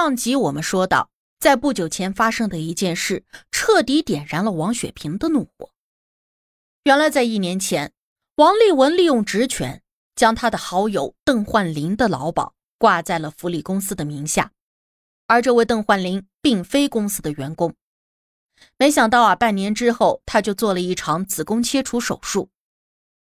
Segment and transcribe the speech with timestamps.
[0.00, 5.72] 上集我们说到，在不久前发生的一件事，彻底点燃了王雪萍的怒火。
[6.84, 7.92] 原来，在一年前，
[8.36, 9.82] 王立文利用职权，
[10.14, 14.52] 将他的好友邓焕林的劳保挂在了福利公司的名下，
[15.26, 17.74] 而这位邓焕林并非公司的员工。
[18.76, 22.50] 没想到啊，半年之后，他就做了一场子宫切除手术，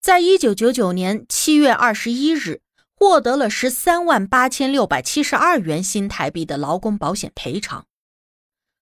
[0.00, 2.60] 在一九九九年七月二十一日。
[2.96, 7.86] 获得了十三万八千六百七十二元新台币的劳工保险赔偿。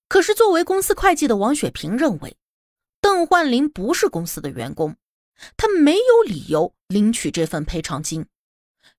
[0.09, 2.37] 可是，作为公司会计的王雪萍认为，
[3.01, 4.97] 邓焕林不是公司的员工，
[5.57, 8.27] 他没有理由领取这份赔偿金，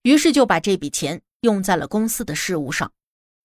[0.01, 2.91] 于是就把这笔钱用在了公司的事务上，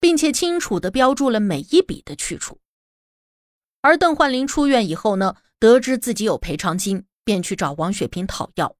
[0.01, 2.59] 并且清楚地标注了每一笔的去处。
[3.83, 8.77] 而邓焕林出院以后呢，得知自己有赔偿金，便去找王雪萍讨要。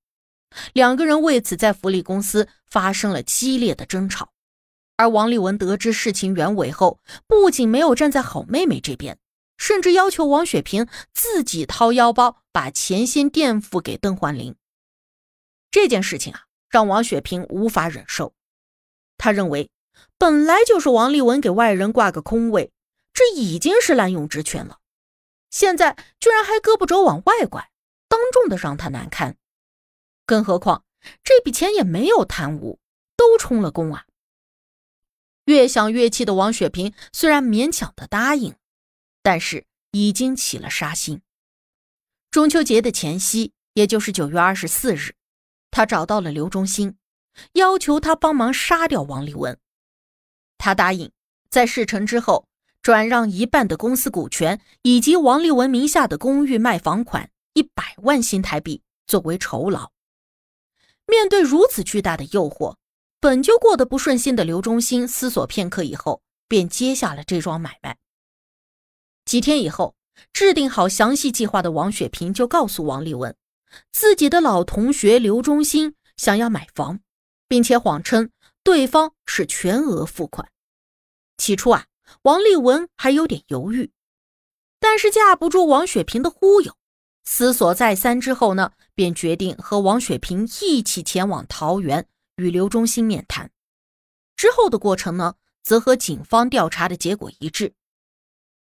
[0.73, 4.33] 两个人为此在福利公司发生了激烈的争吵，
[4.97, 9.19] 而王立文得知事情原委后，不仅没有站在好妹妹这边，
[9.57, 14.55] 甚至要求王雪萍自己掏腰包把钱先垫付给邓焕林。
[15.71, 18.35] 这件事情啊，让王雪萍无法忍受。
[19.17, 19.71] 他认为，
[20.19, 22.73] 本来就是王立文给外人挂个空位，
[23.13, 24.79] 这已经是滥用职权了，
[25.51, 27.71] 现在居然还胳膊肘往外拐，
[28.09, 29.37] 当众的让他难堪。
[30.31, 30.85] 更何况
[31.25, 32.79] 这笔钱也没有贪污，
[33.17, 34.05] 都充了公啊！
[35.47, 38.55] 越想越气的王雪萍虽然勉强的答应，
[39.25, 41.21] 但是已经起了杀心。
[42.31, 45.17] 中秋节的前夕，也就是九月二十四日，
[45.73, 46.95] 他找到了刘忠兴，
[47.55, 49.59] 要求他帮忙杀掉王立文。
[50.59, 51.11] 他答应
[51.49, 52.47] 在事成之后
[52.83, 59.91] 转让一半的公司股权以及王立文名下的公寓卖房款一百万新台币作为酬劳。
[61.11, 62.77] 面对如此巨大的诱惑，
[63.21, 67.99] 本就过得不顺心的刘忠兴思索片刻以后，便接下了这桩买卖。
[69.27, 69.95] 几天以后，
[70.33, 73.37] 制定好详细计划的王雪萍就告诉王立文，
[73.93, 77.01] 自己的老同学刘忠兴想要买房，
[77.47, 78.31] 并且谎称
[78.63, 80.49] 对方是全额付款。
[81.37, 81.87] 起初啊，
[82.23, 83.91] 王立文还有点犹豫，
[84.79, 86.77] 但是架不住王雪萍的忽悠。
[87.25, 93.51] 思索再三之后呢，便决定和王雪萍一起前往桃园与刘忠新面谈。
[94.37, 97.75] 之后的过程呢，则和警方调查的结果一致。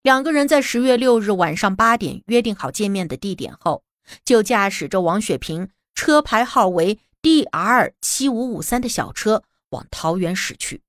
[0.03, 3.85] 两个人在十月六日晚上八点约定好见面的地点后，
[4.25, 10.83] 就驾驶着王雪萍车牌号为 D R 七五五三的小车往桃园驶去。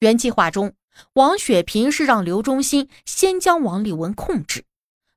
[0.00, 0.74] 原计划中，
[1.14, 4.64] 王雪萍是让刘忠新先将王立文控制。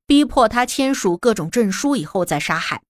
[0.09, 2.81] 逼迫他签署各种证书以后再杀害，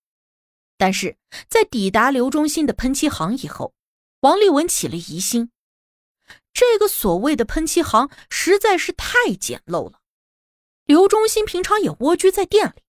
[0.78, 1.18] 但是
[1.50, 3.74] 在抵达刘忠兴的喷漆行以后，
[4.22, 5.52] 王立文起了疑心。
[6.54, 10.00] 这个所谓的喷漆行实在是太简陋了。
[10.86, 12.82] 刘忠兴平常也蜗居在店里，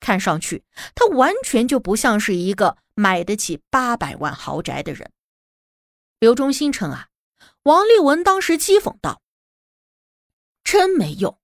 [0.00, 5.12] 看上去他完全就不像是一个买得起八百万豪宅的人。
[6.18, 7.08] 刘忠兴称啊，
[7.64, 9.20] 王立文当时讥讽道
[10.64, 11.38] ：“真没用，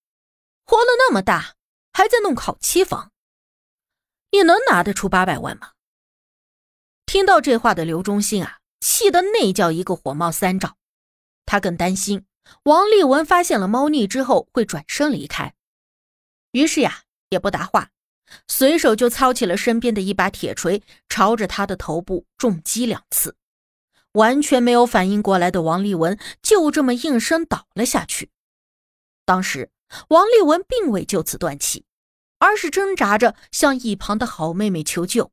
[0.64, 1.55] 活了那么大。”
[1.96, 3.10] 还在弄烤漆房，
[4.30, 5.72] 你能拿得出八百万吗？
[7.06, 10.76] 听到这话的刘忠信啊，气得那叫一个火冒三丈。
[11.46, 12.26] 他更担心
[12.64, 15.54] 王立文发现了猫腻之后会转身离开，
[16.50, 17.88] 于是呀，也不答话，
[18.46, 23.38] 随手就操起了身边的一把铁锤，朝着他的头部重击两次。
[24.12, 28.30] 完全没有反应过来的王立文就这么应声倒了下去。
[29.24, 29.70] 当时
[30.08, 31.84] 王立文并未就此断气。
[32.38, 35.32] 而是挣扎着向一旁的好妹妹求救，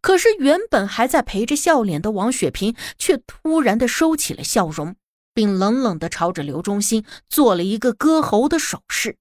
[0.00, 4.96] 可是原本还在陪着笑脸的王雪萍却突然的收起了笑容，
[5.32, 9.16] 并冷冷的朝着刘忠兴做了一个割喉的手势。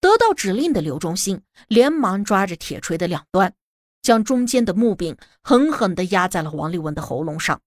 [0.00, 3.52] 得到指令的刘忠兴连忙抓着铁锤的两端，
[4.00, 7.60] 将中间的木柄狠狠的压在了王立文的喉咙上，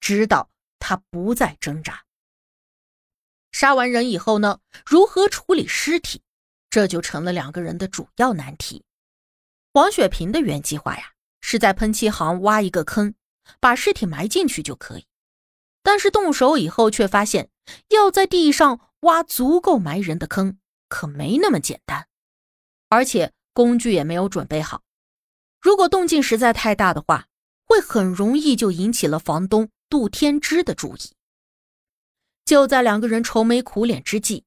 [0.00, 0.50] 直到
[0.80, 2.02] 他不再挣扎。
[3.60, 4.60] 杀完人以后呢？
[4.86, 6.22] 如何处理尸体？
[6.70, 8.84] 这就成了两个人的主要难题。
[9.72, 11.12] 王雪萍的原计划呀，
[11.42, 13.12] 是在喷漆行挖一个坑，
[13.60, 15.04] 把尸体埋进去就可以。
[15.82, 17.50] 但是动手以后却发现，
[17.88, 20.56] 要在地上挖足够埋人的坑，
[20.88, 22.06] 可没那么简单，
[22.88, 24.80] 而且工具也没有准备好。
[25.60, 27.26] 如果动静实在太大的话，
[27.66, 31.12] 会很容易就引起了房东杜天之的注意。
[32.50, 34.42] 就在两个人愁眉苦脸之际，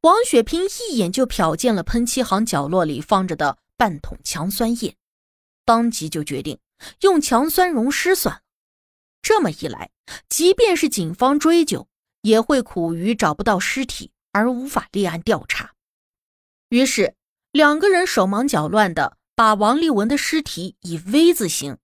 [0.00, 4.96] 王雪萍一眼就瞟见了喷漆行角落里放着的半桶强酸液，
[5.66, 6.58] 当即就决定
[7.02, 8.40] 用强酸溶尸算了。
[9.20, 9.90] 这么一来，
[10.30, 11.86] 即便是警方追究，
[12.22, 15.72] 也会苦于找不到尸体而无法立案调查。
[16.70, 17.14] 于是，
[17.50, 21.76] 两个人手忙脚乱的把王立文的尸体以 V 字形，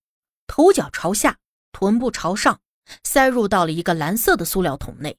[0.46, 1.36] 头脚朝下，
[1.72, 2.58] 臀部朝上，
[3.04, 5.18] 塞入到了一个蓝色的塑料桶内。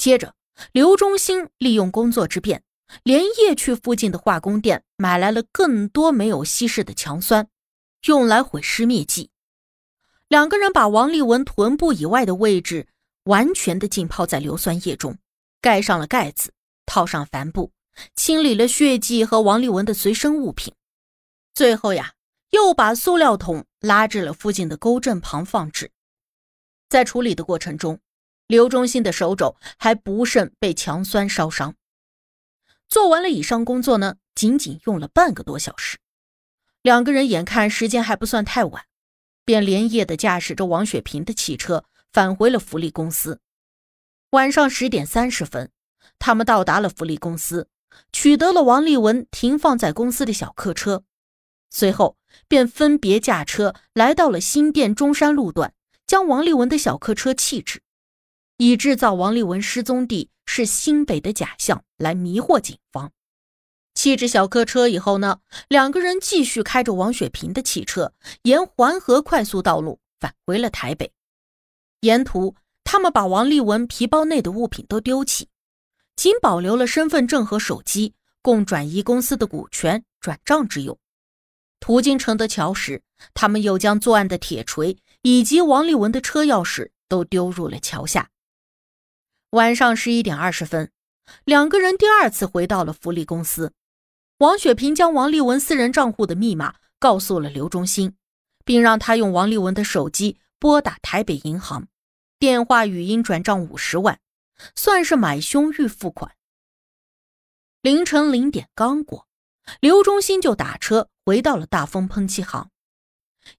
[0.00, 0.34] 接着，
[0.72, 2.62] 刘忠兴利用工作之便，
[3.02, 7.46] 连夜去附近的化工店买来了更多没有稀释的强酸，
[8.06, 9.28] 用来毁尸灭迹。
[10.26, 12.88] 两个人把王立文臀部以外的位置
[13.24, 15.18] 完全的浸泡在硫酸液中，
[15.60, 16.50] 盖上了盖子，
[16.86, 17.70] 套上帆布，
[18.16, 20.72] 清理了血迹和王立文的随身物品。
[21.52, 22.14] 最后呀，
[22.52, 25.90] 又把塑料桶拉至了附近的沟镇旁放置。
[26.88, 28.00] 在处理的过程中，
[28.50, 31.76] 刘忠信的手肘还不慎被强酸烧伤。
[32.88, 35.98] 做完了以上工作呢，仅仅用了半个多小时。
[36.82, 38.86] 两个人眼看时间还不算太晚，
[39.44, 43.40] 便连夜的驾驶着王雪萍的汽车返回了福利公司。
[44.30, 45.70] 晚上十点三十分，
[46.18, 47.68] 他们到达了福利公司，
[48.12, 51.04] 取得了王立文停放在公司的小客车，
[51.70, 52.16] 随后
[52.48, 55.72] 便分别驾车来到了新店中山路段，
[56.04, 57.80] 将王立文的小客车弃置。
[58.60, 63.10] 以制造王立文失踪地是新北的假象来迷惑警方。
[63.94, 68.12] 弃置小客车以后呢，两个人继续开着王雪萍的汽车，
[68.42, 71.10] 沿环河快速道路返回了台北。
[72.00, 72.54] 沿途，
[72.84, 75.48] 他们把王立文皮包内的物品都丢弃，
[76.14, 80.98] 仅保留了身份证和手机，供转移公司的股权转账之用。
[81.80, 83.00] 途经承德桥时，
[83.32, 88.28] 他们又将作案的铁锤以及王立文的车钥匙都丢入了桥下。
[89.50, 90.92] 晚上十一点二十分，
[91.42, 93.72] 两个人第二次回到了福利公司。
[94.38, 98.14] 王雪萍将王立文私人账户的密码告诉了刘忠兴，
[98.64, 101.88] 并让他用王立文的手机拨打台北银行，
[102.38, 104.20] 电话语音转账五十万，
[104.76, 106.36] 算是买凶预付款。
[107.82, 109.26] 凌晨零点刚过，
[109.80, 112.70] 刘忠兴就打车回到了大丰喷漆行，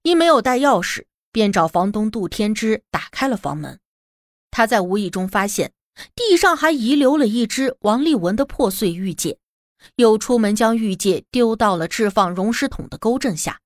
[0.00, 3.78] 因没有带钥匙，便找房东杜天之打开了房门。
[4.50, 5.74] 他在无意中发现。
[6.14, 9.38] 地上还遗留了一只王立文的破碎玉戒，
[9.96, 13.60] 又出门将玉戒丢到了置放溶尸桶的沟镇下。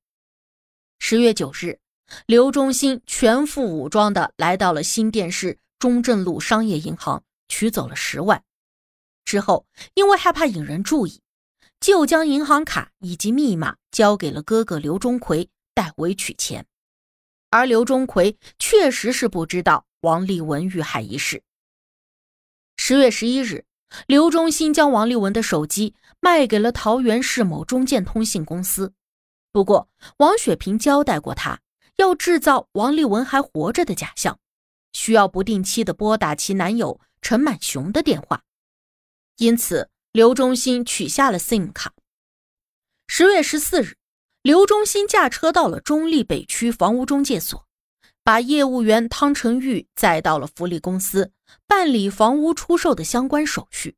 [0.99, 1.79] 十月九日，
[2.27, 8.43] 刘忠新全副武装的来到了新店市中正路商业银行，取走了十万。
[9.25, 11.21] 之后，因为害怕引人注意，
[11.81, 16.67] 就将银行卡以及密码交给了哥哥刘忠奎代为取钱。
[17.51, 21.43] 而刘忠奎确实是不知道王立文遇害一事。
[22.77, 23.65] 十月十一日，
[24.07, 28.93] 刘忠新将王立文的手机卖给了桃园市某中建通信公司。
[29.51, 29.89] 不过，
[30.19, 31.61] 王雪萍交代过他，
[31.97, 34.39] 要制造王立文还活着的假象，
[34.93, 38.43] 需要不定期的拨打其男友陈满雄的电话。
[39.39, 41.93] 因此，刘忠新取下了 SIM 卡。
[43.09, 43.97] 十月十四日，
[44.43, 47.66] 刘忠新驾车到了中立北区房屋中介所。
[48.27, 51.33] 把业务员汤成玉载到了福利公司
[51.65, 53.95] 办理房屋出售的相关手续。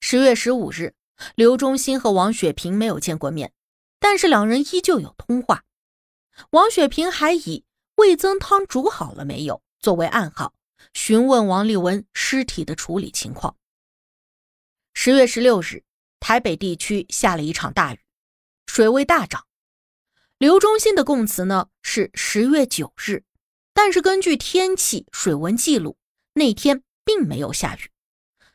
[0.00, 0.96] 十月十五日，
[1.36, 3.52] 刘忠新和王雪萍没有见过面，
[4.00, 5.62] 但是两人依旧有通话。
[6.50, 7.62] 王雪萍还以
[7.94, 10.52] 味增汤煮好了没有作为暗号，
[10.92, 13.56] 询问王立文尸体的处理情况。
[14.92, 15.84] 十月十六日，
[16.18, 18.00] 台北地区下了一场大雨，
[18.66, 19.46] 水位大涨。
[20.38, 23.22] 刘忠新的供词呢是十月九日，
[23.72, 25.96] 但是根据天气水文记录，
[26.34, 27.90] 那天并没有下雨，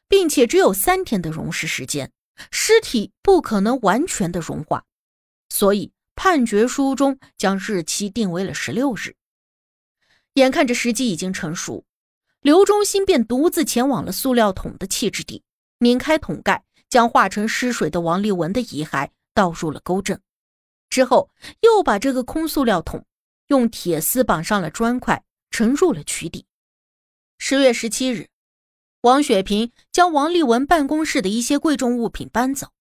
[0.10, 2.12] 并且只有三天的溶尸时间，
[2.52, 4.84] 尸体不可能完全的融化，
[5.48, 9.16] 所以判决书中将日期定为了十六日。
[10.34, 11.86] 眼看着时机已经成熟，
[12.42, 15.44] 刘忠新便独自前往了塑料桶的弃置地，
[15.80, 20.22] 拧开桶盖，将化成尸水的王丽文的遗骸倒入了沟镇。
[20.90, 21.30] 之后，
[21.62, 23.06] 又把这个空塑料桶
[23.48, 26.46] 用铁丝绑上了砖块，沉入了渠底。
[27.38, 28.30] 十月十七日，
[29.02, 32.74] 王雪萍将王立文办公室的一些贵重物品搬走，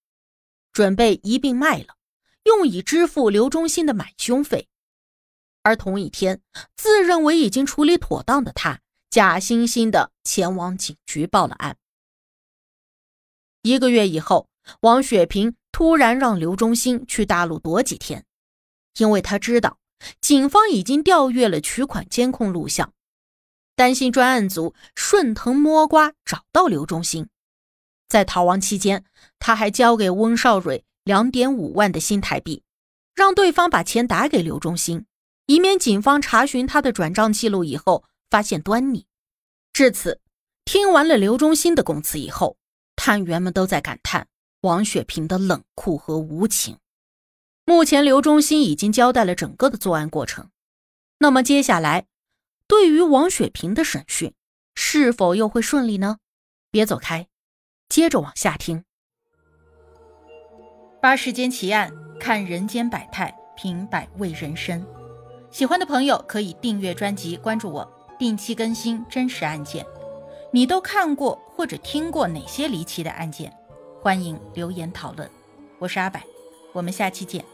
[0.73, 1.97] 准备一并卖了，
[2.45, 4.69] 用以支付刘忠新的买凶费。
[5.63, 6.41] 而同一天，
[6.77, 11.77] 自认为已经处理妥当的他，假惺惺的前往警局报了案。
[13.63, 14.49] 一个月以后，
[14.81, 18.25] 王雪萍突然让刘忠兴去大陆躲几天，
[18.99, 19.79] 因为他知道
[20.21, 22.93] 警方已经调阅了取款监控录像，
[23.77, 27.29] 担心专案组顺藤摸瓜找到刘忠兴。
[28.09, 29.05] 在逃亡期间，
[29.39, 32.63] 他还交给翁少蕊两点五万的新台币，
[33.15, 35.05] 让对方把钱打给刘忠兴，
[35.47, 39.07] 以免警方查询他的转账记录以后发现端倪。
[39.73, 40.21] 至此，
[40.65, 42.57] 听完了刘忠兴的供词以后，
[42.97, 44.27] 探员们都在感叹
[44.63, 46.79] 王雪萍的冷酷和无情。
[47.65, 50.51] 目前，刘忠新已经交代了整个的作案过程，
[51.19, 52.07] 那么接下来，
[52.67, 54.35] 对于王雪萍的审讯
[54.75, 56.19] 是否又会顺利呢？
[56.71, 57.29] 别走开。
[57.89, 58.85] 接着往下听，
[61.01, 64.85] 八世间奇案，看人间百态，品百味人生。
[65.51, 69.87] 喜欢的朋友可以订阅专辑，关注我，定期更新真实案件。
[70.53, 73.55] 你都看过或者听过哪些离奇的案件？
[74.09, 75.31] 欢迎留言讨论。
[75.79, 76.19] 我是阿柏，
[76.73, 77.45] 我们下期见。